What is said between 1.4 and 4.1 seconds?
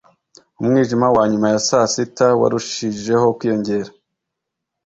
ya saa sita warushijeho kwiyongera